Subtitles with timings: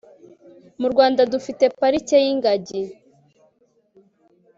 [0.81, 2.81] murwanda dufite parike yingagi